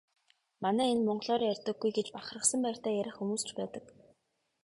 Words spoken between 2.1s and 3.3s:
бахархсан байртай ярих